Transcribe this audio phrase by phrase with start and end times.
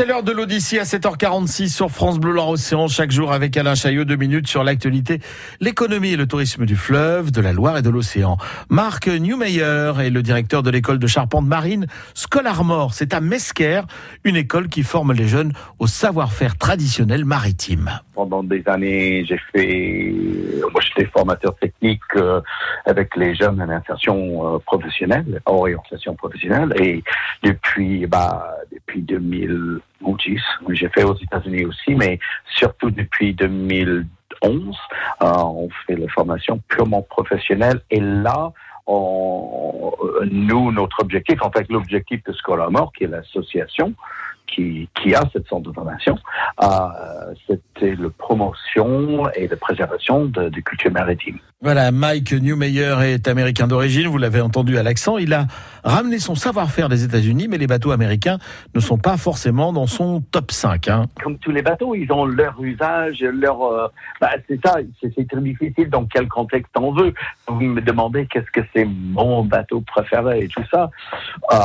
[0.00, 3.74] c'est l'heure de l'Odyssée à 7h46 sur France Bleu Loire Océan, chaque jour avec Alain
[3.74, 5.18] Chaillot, deux minutes sur l'actualité,
[5.60, 8.38] l'économie et le tourisme du fleuve, de la Loire et de l'océan.
[8.70, 12.94] Marc Newmeyer est le directeur de l'école de charpente marine Scholarmore.
[12.94, 13.82] C'est à Mesquer,
[14.24, 17.90] une école qui forme les jeunes au savoir-faire traditionnel maritime.
[18.14, 20.14] Pendant des années, j'ai fait,
[20.72, 22.40] moi j'étais formateur technique euh,
[22.86, 27.02] avec les jeunes en insertion euh, professionnelle, orientation professionnelle, et
[27.42, 29.02] depuis, bah, depuis
[30.00, 30.40] 2010,
[30.70, 32.18] j'ai fait aux États-Unis aussi, mais
[32.56, 34.06] surtout depuis 2011,
[34.44, 38.52] euh, on fait la formation purement professionnelle, et là,
[38.86, 39.92] on,
[40.30, 43.94] nous, notre objectif, en fait, l'objectif de Scholar Mort, qui est l'association,
[44.46, 46.16] qui, qui, a cette sorte de formation,
[46.62, 51.38] euh, c'était la promotion et la préservation de, de culture maritime.
[51.62, 55.18] Voilà, Mike Newmeyer est américain d'origine, vous l'avez entendu à l'accent.
[55.18, 55.46] Il a
[55.84, 58.38] ramené son savoir-faire des États-Unis, mais les bateaux américains
[58.74, 60.88] ne sont pas forcément dans son top 5.
[60.88, 61.04] Hein.
[61.22, 63.62] Comme tous les bateaux, ils ont leur usage, leur.
[63.62, 63.88] Euh,
[64.22, 67.12] bah, c'est ça, c'est très difficile dans quel contexte on veut.
[67.46, 70.90] Vous me demandez qu'est-ce que c'est mon bateau préféré et tout ça.
[71.52, 71.56] Euh,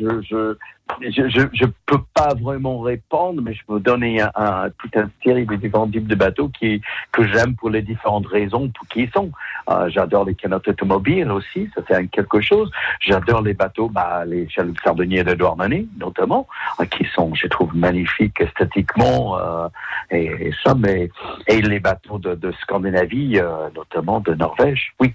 [0.00, 0.56] je, je,
[1.00, 5.46] je, je, peux pas vraiment répondre, mais je peux donner un, un, tout un série
[5.46, 9.10] de différents types de bateaux qui, que j'aime pour les différentes raisons pour qui ils
[9.10, 9.30] sont.
[9.70, 12.70] Euh, j'adore les canots automobiles aussi, ça c'est quelque chose.
[13.00, 16.46] J'adore les bateaux, bah, les chaloupes sardoniers de Douarnenez, notamment,
[16.80, 19.68] euh, qui sont, je trouve, magnifiques esthétiquement, euh,
[20.10, 21.10] et, ça, mais,
[21.46, 24.92] et les bateaux de, Scandinavie, euh, notamment de Norvège.
[25.00, 25.14] Oui,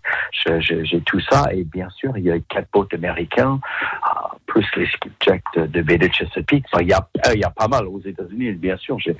[0.59, 3.59] j'ai tout ça, et bien sûr, il y a quatre boats américains,
[4.03, 6.65] euh, plus les skipjacks de, de baie de Chesapeake.
[6.79, 8.97] Il, y a, il y a pas mal aux États-Unis, bien sûr.
[8.99, 9.15] J'ai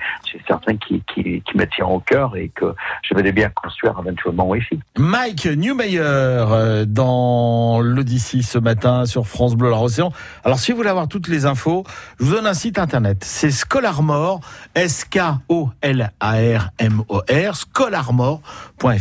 [0.46, 4.54] certains qui, qui, qui me tiennent au cœur et que je vais bien construire éventuellement
[4.54, 4.78] ici.
[4.96, 10.12] Mike Newmeyer euh, dans l'Odyssée ce matin sur France Bleu la Océan.
[10.44, 11.84] Alors, si vous voulez avoir toutes les infos,
[12.18, 13.18] je vous donne un site internet.
[13.22, 14.40] C'est Scholarmore,
[14.74, 16.08] S-K-O-L-A-R-M-O-R.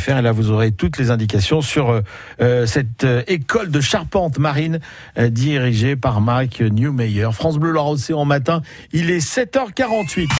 [0.08, 2.02] Et là, vous aurez toutes les indications sur
[2.42, 4.80] euh, cette euh, école de charpente marine
[5.18, 7.30] euh, dirigée par Mike Newmeyer.
[7.32, 8.62] France Bleu Loire Océan matin,
[8.92, 10.28] il est 7h48.